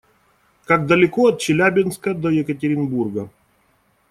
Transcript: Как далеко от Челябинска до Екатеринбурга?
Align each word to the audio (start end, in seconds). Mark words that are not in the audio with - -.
Как 0.65 0.87
далеко 0.87 1.27
от 1.27 1.39
Челябинска 1.39 2.13
до 2.15 2.29
Екатеринбурга? 2.29 3.29